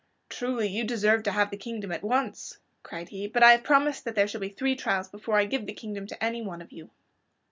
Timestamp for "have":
1.31-1.51, 3.51-3.63